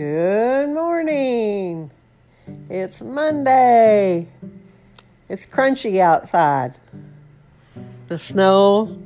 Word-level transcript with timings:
Good 0.00 0.70
morning. 0.70 1.90
It's 2.70 3.02
Monday. 3.02 4.30
It's 5.28 5.44
crunchy 5.44 6.00
outside. 6.00 6.76
The 8.08 8.18
snow 8.18 8.98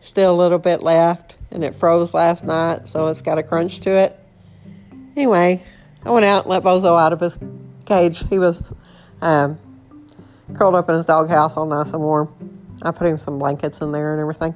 still 0.00 0.32
a 0.32 0.38
little 0.38 0.60
bit 0.60 0.80
left 0.80 1.34
and 1.50 1.64
it 1.64 1.74
froze 1.74 2.14
last 2.14 2.44
night, 2.44 2.86
so 2.86 3.08
it's 3.08 3.20
got 3.20 3.38
a 3.38 3.42
crunch 3.42 3.80
to 3.80 3.90
it. 3.90 4.16
Anyway, 5.16 5.60
I 6.04 6.10
went 6.12 6.24
out 6.24 6.44
and 6.44 6.50
let 6.50 6.62
Bozo 6.62 6.96
out 6.96 7.12
of 7.12 7.18
his 7.18 7.36
cage. 7.84 8.22
He 8.28 8.38
was 8.38 8.72
um, 9.22 9.58
curled 10.54 10.76
up 10.76 10.88
in 10.88 10.94
his 10.94 11.06
doghouse 11.06 11.56
all 11.56 11.66
nice 11.66 11.92
and 11.92 12.00
warm. 12.00 12.32
I 12.82 12.92
put 12.92 13.08
him 13.08 13.18
some 13.18 13.40
blankets 13.40 13.80
in 13.80 13.90
there 13.90 14.12
and 14.12 14.20
everything. 14.20 14.54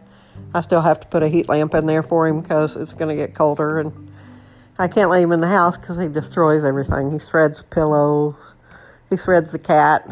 I 0.54 0.60
still 0.60 0.82
have 0.82 1.00
to 1.00 1.08
put 1.08 1.24
a 1.24 1.28
heat 1.28 1.48
lamp 1.48 1.74
in 1.74 1.86
there 1.86 2.04
for 2.04 2.28
him 2.28 2.40
because 2.40 2.76
it's 2.76 2.94
going 2.94 3.08
to 3.08 3.20
get 3.20 3.34
colder 3.34 3.80
and 3.80 4.05
I 4.78 4.88
can't 4.88 5.10
leave 5.10 5.24
him 5.24 5.32
in 5.32 5.40
the 5.40 5.48
house 5.48 5.78
because 5.78 5.98
he 5.98 6.08
destroys 6.08 6.62
everything. 6.62 7.10
He 7.10 7.18
shreds 7.18 7.62
pillows. 7.62 8.54
He 9.08 9.16
shreds 9.16 9.52
the 9.52 9.58
cat. 9.58 10.06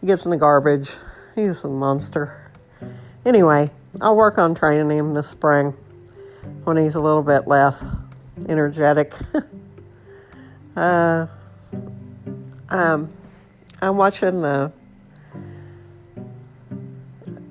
He 0.00 0.08
gets 0.08 0.24
in 0.24 0.32
the 0.32 0.36
garbage. 0.36 0.90
He's 1.36 1.62
a 1.62 1.68
monster. 1.68 2.52
Anyway, 3.24 3.70
I'll 4.00 4.16
work 4.16 4.38
on 4.38 4.56
training 4.56 4.90
him 4.90 5.14
this 5.14 5.28
spring 5.28 5.72
when 6.64 6.76
he's 6.76 6.96
a 6.96 7.00
little 7.00 7.22
bit 7.22 7.46
less 7.46 7.84
energetic. 8.48 9.14
uh, 10.76 11.26
um, 12.70 13.12
I'm 13.80 13.96
watching 13.96 14.40
the 14.42 14.72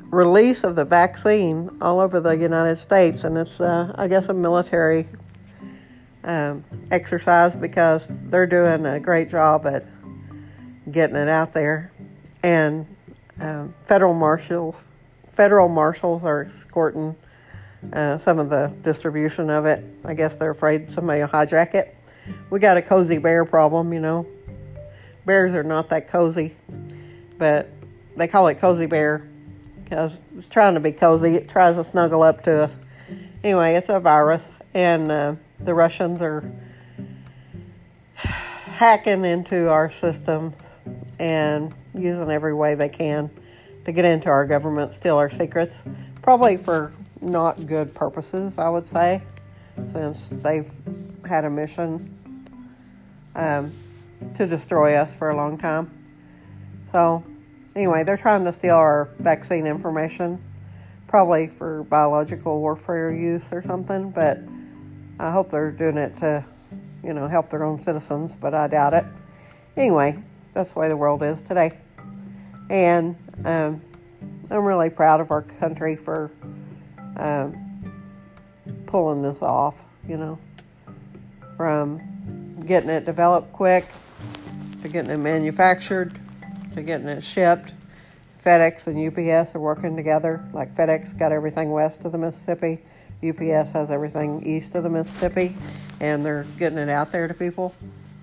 release 0.09 0.65
of 0.65 0.75
the 0.75 0.85
vaccine 0.85 1.69
all 1.81 2.01
over 2.01 2.19
the 2.19 2.37
United 2.37 2.75
States, 2.75 3.23
and 3.23 3.37
it's, 3.37 3.61
uh, 3.61 3.93
I 3.97 4.07
guess, 4.07 4.27
a 4.27 4.33
military 4.33 5.07
um, 6.25 6.65
exercise 6.91 7.55
because 7.55 8.07
they're 8.09 8.47
doing 8.47 8.85
a 8.85 8.99
great 8.99 9.29
job 9.29 9.65
at 9.65 9.85
getting 10.91 11.15
it 11.15 11.29
out 11.29 11.53
there. 11.53 11.91
And 12.43 12.85
um, 13.39 13.73
federal 13.85 14.13
marshals, 14.13 14.89
federal 15.31 15.69
marshals 15.69 16.23
are 16.23 16.43
escorting 16.43 17.15
uh, 17.93 18.17
some 18.17 18.39
of 18.39 18.49
the 18.49 18.75
distribution 18.81 19.49
of 19.49 19.65
it. 19.65 19.83
I 20.03 20.13
guess 20.13 20.35
they're 20.35 20.51
afraid 20.51 20.91
somebody 20.91 21.21
will 21.21 21.27
hijack 21.27 21.75
it. 21.75 21.95
We 22.49 22.59
got 22.59 22.77
a 22.77 22.81
cozy 22.81 23.19
bear 23.19 23.45
problem, 23.45 23.93
you 23.93 23.99
know. 23.99 24.25
Bears 25.25 25.53
are 25.53 25.63
not 25.63 25.89
that 25.89 26.07
cozy, 26.07 26.55
but 27.37 27.69
they 28.15 28.27
call 28.27 28.47
it 28.47 28.55
cozy 28.55 28.85
bear 28.87 29.27
because 29.83 30.19
it's 30.35 30.49
trying 30.49 30.73
to 30.73 30.79
be 30.79 30.91
cozy. 30.91 31.35
It 31.35 31.47
tries 31.47 31.75
to 31.75 31.83
snuggle 31.83 32.23
up 32.23 32.41
to 32.43 32.63
us. 32.63 32.77
Anyway, 33.43 33.75
it's 33.75 33.89
a 33.89 33.99
virus, 33.99 34.51
and 34.75 35.09
uh, 35.09 35.35
the 35.61 35.73
Russians 35.73 36.21
are 36.21 36.51
hacking 38.15 39.23
into 39.23 39.69
our 39.69 39.89
systems 39.89 40.69
and 41.17 41.73
using 41.95 42.29
every 42.29 42.53
way 42.53 42.75
they 42.75 42.89
can 42.89 43.31
to 43.85 43.93
get 43.93 44.03
into 44.03 44.27
our 44.27 44.45
government, 44.45 44.93
steal 44.93 45.15
our 45.15 45.29
secrets, 45.29 45.85
probably 46.21 46.57
for 46.57 46.91
not 47.21 47.65
good 47.65 47.95
purposes, 47.95 48.57
I 48.57 48.67
would 48.67 48.83
say, 48.83 49.23
since 49.93 50.27
they've 50.29 50.69
had 51.25 51.45
a 51.45 51.49
mission 51.49 52.11
um, 53.33 53.71
to 54.35 54.45
destroy 54.45 54.95
us 54.95 55.15
for 55.15 55.29
a 55.29 55.37
long 55.37 55.57
time. 55.57 55.89
So, 56.87 57.23
anyway, 57.77 58.03
they're 58.03 58.17
trying 58.17 58.43
to 58.43 58.51
steal 58.51 58.75
our 58.75 59.09
vaccine 59.19 59.67
information, 59.67 60.43
probably 61.07 61.47
for 61.47 61.83
biological 61.83 62.59
warfare 62.59 63.13
use 63.13 63.53
or 63.53 63.61
something, 63.61 64.11
but 64.11 64.39
I 65.19 65.31
hope 65.31 65.49
they're 65.49 65.71
doing 65.71 65.97
it 65.97 66.15
to, 66.17 66.45
you 67.03 67.13
know, 67.13 67.27
help 67.27 67.49
their 67.49 67.63
own 67.63 67.77
citizens, 67.77 68.37
but 68.37 68.53
I 68.53 68.67
doubt 68.67 68.93
it. 68.93 69.05
Anyway, 69.77 70.23
that's 70.53 70.73
the 70.73 70.79
way 70.79 70.89
the 70.89 70.97
world 70.97 71.21
is 71.23 71.43
today. 71.43 71.79
And 72.69 73.15
um, 73.45 73.81
I'm 74.51 74.65
really 74.65 74.89
proud 74.89 75.21
of 75.21 75.31
our 75.31 75.41
country 75.41 75.95
for 75.95 76.31
um, 77.17 77.93
pulling 78.87 79.21
this 79.21 79.41
off, 79.41 79.87
you 80.07 80.17
know, 80.17 80.39
from 81.55 82.61
getting 82.65 82.89
it 82.89 83.05
developed 83.05 83.53
quick 83.53 83.85
to 84.81 84.89
getting 84.89 85.11
it 85.11 85.17
manufactured 85.17 86.19
to 86.75 86.83
getting 86.83 87.07
it 87.07 87.23
shipped. 87.23 87.73
FedEx 88.43 88.87
and 88.87 88.97
UPS 89.07 89.55
are 89.55 89.59
working 89.59 89.95
together. 89.95 90.47
Like 90.53 90.75
FedEx 90.75 91.17
got 91.17 91.31
everything 91.31 91.71
west 91.71 92.05
of 92.05 92.11
the 92.11 92.17
Mississippi, 92.17 92.83
UPS 93.29 93.71
has 93.71 93.91
everything 93.91 94.43
east 94.45 94.75
of 94.75 94.83
the 94.83 94.89
Mississippi, 94.89 95.55
and 95.99 96.25
they're 96.25 96.45
getting 96.57 96.77
it 96.77 96.89
out 96.89 97.11
there 97.11 97.27
to 97.27 97.33
people. 97.33 97.75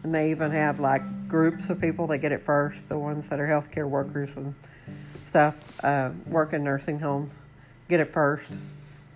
And 0.03 0.15
they 0.15 0.31
even 0.31 0.51
have 0.51 0.81
like 0.81 1.29
groups 1.29 1.71
of 1.71 1.81
people 1.81 2.07
that 2.09 2.19
get 2.19 2.33
it 2.33 2.43
first, 2.43 2.89
the 2.89 2.99
ones 2.99 3.29
that 3.29 3.41
are 3.41 3.47
healthcare 3.47 3.89
workers 3.89 4.31
and 4.37 4.55
stuff, 5.27 5.83
uh, 5.85 6.11
work 6.27 6.53
in 6.53 6.65
nursing 6.65 6.99
homes, 6.99 7.39
get 7.89 8.01
it 8.01 8.09
first. 8.09 8.57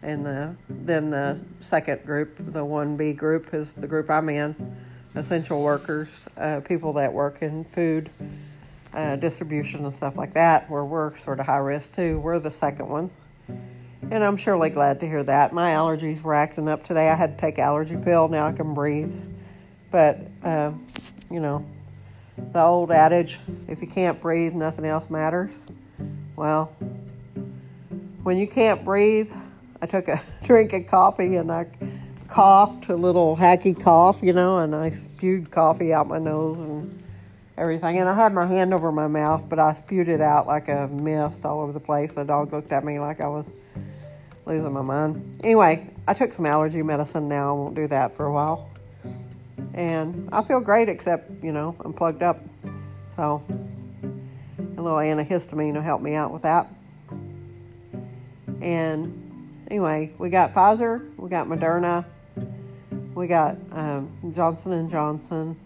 And 0.03 0.25
the, 0.25 0.57
then 0.69 1.11
the 1.11 1.41
second 1.61 2.05
group, 2.05 2.37
the 2.39 2.65
1B 2.65 3.17
group, 3.17 3.53
is 3.53 3.73
the 3.73 3.89
group 3.89 4.11
I'm 4.11 4.29
in 4.29 4.77
essential 5.17 5.63
workers, 5.63 6.27
uh, 6.37 6.61
people 6.61 6.93
that 6.95 7.13
work 7.13 7.43
in 7.43 7.65
food 7.65 8.11
uh, 8.93 9.17
distribution 9.17 9.85
and 9.85 9.95
stuff 9.95 10.17
like 10.17 10.35
that, 10.35 10.71
where 10.71 10.85
we're 10.85 11.17
sort 11.19 11.41
of 11.41 11.47
high 11.47 11.57
risk 11.57 11.95
too. 11.95 12.21
We're 12.21 12.39
the 12.39 12.51
second 12.51 12.89
one. 12.89 13.11
And 14.03 14.23
I'm 14.23 14.37
surely 14.37 14.71
glad 14.71 15.01
to 15.01 15.07
hear 15.07 15.23
that. 15.25 15.53
My 15.53 15.73
allergies 15.73 16.23
were 16.23 16.35
acting 16.35 16.69
up 16.69 16.85
today. 16.85 17.09
I 17.09 17.15
had 17.15 17.37
to 17.37 17.41
take 17.41 17.59
allergy 17.59 17.97
pill. 17.97 18.29
Now 18.29 18.47
I 18.47 18.53
can 18.53 18.75
breathe. 18.75 19.15
But, 19.91 20.21
uh, 20.43 20.73
you 21.31 21.41
know, 21.41 21.67
the 22.37 22.63
old 22.63 22.93
adage, 22.93 23.39
if 23.69 23.81
you 23.81 23.89
can't 23.89 24.21
breathe, 24.21 24.55
nothing 24.55 24.85
else 24.85 25.11
matters. 25.11 25.51
Well, 26.37 26.67
when 28.23 28.37
you 28.37 28.47
can't 28.47 28.85
breathe, 28.85 29.33
I 29.81 29.87
took 29.87 30.09
a 30.09 30.21
drink 30.45 30.73
of 30.73 30.87
coffee 30.87 31.37
and 31.37 31.51
I 31.51 31.67
coughed 32.29 32.89
a 32.89 32.97
little 32.97 33.37
hacky 33.37 33.81
cough, 33.81 34.23
you 34.23 34.33
know, 34.33 34.59
and 34.59 34.75
I 34.75 34.91
spewed 34.91 35.51
coffee 35.51 35.93
out 35.93 36.09
my 36.09 36.19
nose 36.19 36.59
and 36.59 37.03
everything. 37.57 37.99
And 37.99 38.09
I 38.09 38.15
had 38.15 38.33
my 38.33 38.47
hand 38.47 38.75
over 38.75 38.93
my 38.93 39.07
mouth, 39.07 39.49
but 39.49 39.59
I 39.59 39.75
spewed 39.75 40.09
it 40.09 40.21
out 40.21 40.47
like 40.47 40.69
a 40.69 40.89
mist 40.89 41.45
all 41.45 41.61
over 41.61 41.73
the 41.73 41.81
place. 41.81 42.15
The 42.15 42.25
dog 42.25 42.53
looked 42.53 42.73
at 42.73 42.85
me 42.85 42.99
like 42.99 43.21
I 43.21 43.29
was 43.29 43.47
losing 44.45 44.73
my 44.73 44.83
mind. 44.83 45.39
Anyway, 45.43 45.91
I 46.07 46.15
took 46.15 46.33
some 46.33 46.47
allergy 46.47 46.83
medicine 46.83 47.29
now. 47.29 47.51
I 47.51 47.53
won't 47.53 47.75
do 47.75 47.87
that 47.89 48.15
for 48.15 48.27
a 48.27 48.33
while. 48.33 48.71
And 49.75 50.29
I 50.33 50.43
feel 50.43 50.61
great, 50.61 50.89
except, 50.89 51.31
you 51.43 51.53
know, 51.53 51.77
I'm 51.85 51.93
plugged 51.93 52.23
up. 52.23 52.41
So 53.17 53.43
a 54.77 54.81
little 54.81 54.99
antihistamine 54.99 55.75
will 55.75 55.83
help 55.83 56.03
me 56.03 56.15
out 56.15 56.33
with 56.33 56.43
that. 56.43 56.69
And 58.61 59.65
anyway, 59.71 60.13
we 60.19 60.31
got 60.31 60.53
Pfizer, 60.53 61.11
we 61.17 61.29
got 61.29 61.47
Moderna, 61.47 62.05
we 63.15 63.27
got 63.27 63.57
um, 63.71 64.33
Johnson 64.35 64.73
and 64.73 64.91
Johnson, 64.91 65.57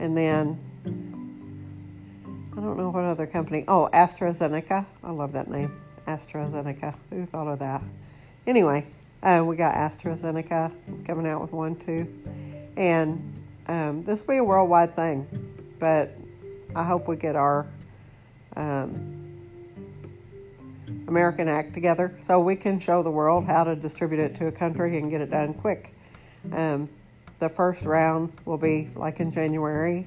and 0.00 0.16
then 0.16 0.58
I 2.52 2.56
don't 2.56 2.76
know 2.76 2.90
what 2.90 3.04
other 3.04 3.26
company. 3.26 3.64
Oh, 3.68 3.88
AstraZeneca. 3.92 4.86
I 5.04 5.10
love 5.10 5.34
that 5.34 5.48
name. 5.48 5.80
AstraZeneca. 6.06 6.96
Who 7.10 7.26
thought 7.26 7.48
of 7.48 7.58
that? 7.60 7.82
Anyway, 8.46 8.86
uh, 9.22 9.44
we 9.46 9.56
got 9.56 9.74
AstraZeneca 9.74 11.06
coming 11.06 11.26
out 11.28 11.42
with 11.42 11.52
one 11.52 11.76
too. 11.76 12.12
And 12.76 13.38
um, 13.68 14.02
this 14.02 14.20
will 14.20 14.34
be 14.34 14.38
a 14.38 14.44
worldwide 14.44 14.94
thing. 14.94 15.26
But 15.78 16.16
I 16.74 16.84
hope 16.84 17.06
we 17.06 17.16
get 17.16 17.36
our 17.36 17.68
um, 18.56 19.38
American 21.08 21.48
Act 21.48 21.74
together 21.74 22.16
so 22.20 22.40
we 22.40 22.56
can 22.56 22.80
show 22.80 23.02
the 23.02 23.10
world 23.10 23.44
how 23.44 23.64
to 23.64 23.76
distribute 23.76 24.20
it 24.20 24.36
to 24.36 24.46
a 24.46 24.52
country 24.52 24.98
and 24.98 25.10
get 25.10 25.20
it 25.20 25.30
done 25.30 25.54
quick. 25.54 25.94
Um, 26.52 26.88
the 27.40 27.48
first 27.48 27.84
round 27.84 28.32
will 28.44 28.58
be 28.58 28.90
like 28.94 29.18
in 29.18 29.32
January, 29.32 30.06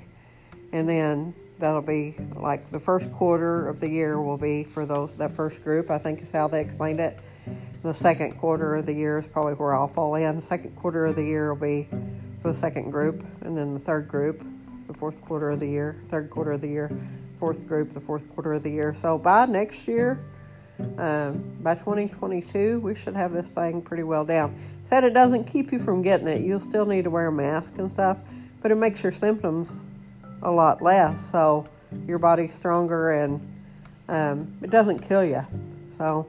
and 0.72 0.88
then 0.88 1.34
that'll 1.60 1.82
be 1.82 2.16
like 2.36 2.70
the 2.70 2.80
first 2.80 3.12
quarter 3.12 3.68
of 3.68 3.80
the 3.80 3.90
year 3.90 4.22
will 4.22 4.38
be 4.38 4.64
for 4.64 4.86
those 4.86 5.16
that 5.18 5.32
first 5.32 5.64
group. 5.64 5.90
I 5.90 5.98
think 5.98 6.22
is 6.22 6.32
how 6.32 6.48
they 6.48 6.62
explained 6.62 7.00
it. 7.00 7.20
The 7.82 7.94
second 7.94 8.38
quarter 8.38 8.76
of 8.76 8.86
the 8.86 8.94
year 8.94 9.20
is 9.20 9.28
probably 9.28 9.56
where 9.56 9.76
I'll 9.76 9.90
fall 9.90 10.16
in. 10.16 10.38
The 10.38 10.42
second 10.42 10.76
quarter 10.76 11.06
of 11.06 11.16
the 11.16 11.24
year 11.24 11.54
will 11.54 11.62
be 11.62 11.90
for 12.42 12.54
the 12.54 12.58
second 12.58 12.92
group, 12.92 13.26
and 13.42 13.58
then 13.58 13.74
the 13.74 13.80
third 13.80 14.08
group, 14.08 14.44
the 14.88 14.94
fourth 14.94 15.20
quarter 15.22 15.50
of 15.50 15.60
the 15.60 15.68
year, 15.68 16.00
third 16.08 16.30
quarter 16.30 16.54
of 16.54 16.62
the 16.62 16.70
year, 16.70 16.92
fourth 17.40 17.68
group, 17.68 17.90
the 17.90 18.00
fourth 18.00 18.30
quarter 18.34 18.54
of 18.54 18.64
the 18.64 18.72
year. 18.72 18.94
So 18.96 19.18
by 19.18 19.46
next 19.46 19.88
year, 19.88 20.24
um, 20.98 21.44
by 21.62 21.76
2022, 21.76 22.80
we 22.80 22.96
should 22.96 23.16
have 23.16 23.32
this 23.32 23.50
thing 23.50 23.82
pretty 23.82 24.04
well 24.04 24.26
down. 24.26 24.56
Said 24.86 25.04
it 25.04 25.14
doesn't 25.14 25.46
keep 25.46 25.72
you 25.72 25.80
from 25.80 26.02
getting 26.02 26.28
it. 26.28 26.42
You'll 26.42 26.60
still 26.60 26.86
need 26.86 27.04
to 27.04 27.10
wear 27.10 27.28
a 27.28 27.32
mask 27.32 27.78
and 27.78 27.92
stuff, 27.92 28.20
but 28.62 28.72
it 28.72 28.76
makes 28.76 29.04
your 29.04 29.12
symptoms 29.12 29.84
a 30.42 30.52
lot 30.52 30.82
less. 30.82 31.32
So 31.32 31.68
your 32.08 32.18
body's 32.18 32.54
stronger 32.54 33.12
and 33.12 33.40
um, 34.10 34.58
it 34.62 34.70
doesn't 34.70 35.00
kill 35.00 35.24
you. 35.24 35.46
So, 35.98 36.28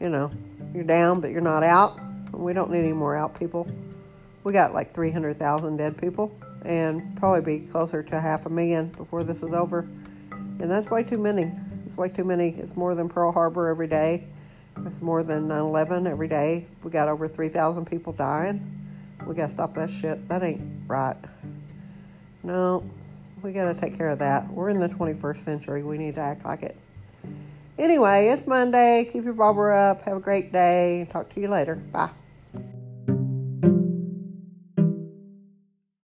you 0.00 0.08
know, 0.08 0.30
you're 0.74 0.84
down, 0.84 1.20
but 1.20 1.30
you're 1.30 1.40
not 1.40 1.62
out. 1.62 1.98
We 2.32 2.52
don't 2.52 2.70
need 2.70 2.80
any 2.80 2.92
more 2.92 3.16
out 3.16 3.38
people. 3.38 3.68
we 4.44 4.52
got 4.52 4.72
like 4.72 4.94
300,000 4.94 5.76
dead 5.76 5.98
people 5.98 6.32
and 6.64 7.16
probably 7.16 7.58
be 7.58 7.66
closer 7.66 8.02
to 8.02 8.20
half 8.20 8.46
a 8.46 8.50
million 8.50 8.88
before 8.88 9.24
this 9.24 9.42
is 9.42 9.52
over. 9.52 9.80
And 10.30 10.70
that's 10.70 10.90
way 10.90 11.02
too 11.02 11.18
many. 11.18 11.52
It's 11.88 11.96
way 11.96 12.10
too 12.10 12.24
many. 12.24 12.50
It's 12.50 12.76
more 12.76 12.94
than 12.94 13.08
Pearl 13.08 13.32
Harbor 13.32 13.68
every 13.68 13.86
day. 13.86 14.26
It's 14.84 15.00
more 15.00 15.22
than 15.22 15.48
9 15.48 15.58
11 15.58 16.06
every 16.06 16.28
day. 16.28 16.66
We 16.82 16.90
got 16.90 17.08
over 17.08 17.26
3,000 17.26 17.86
people 17.86 18.12
dying. 18.12 18.78
We 19.26 19.34
got 19.34 19.46
to 19.46 19.52
stop 19.52 19.74
that 19.76 19.88
shit. 19.88 20.28
That 20.28 20.42
ain't 20.42 20.60
right. 20.86 21.16
No, 22.42 22.84
we 23.40 23.54
got 23.54 23.72
to 23.72 23.80
take 23.80 23.96
care 23.96 24.10
of 24.10 24.18
that. 24.18 24.52
We're 24.52 24.68
in 24.68 24.80
the 24.80 24.88
21st 24.90 25.38
century. 25.38 25.82
We 25.82 25.96
need 25.96 26.16
to 26.16 26.20
act 26.20 26.44
like 26.44 26.62
it. 26.62 26.76
Anyway, 27.78 28.28
it's 28.28 28.46
Monday. 28.46 29.08
Keep 29.10 29.24
your 29.24 29.32
barber 29.32 29.72
up. 29.72 30.02
Have 30.02 30.18
a 30.18 30.20
great 30.20 30.52
day. 30.52 31.08
Talk 31.10 31.30
to 31.30 31.40
you 31.40 31.48
later. 31.48 31.76
Bye. 31.76 32.10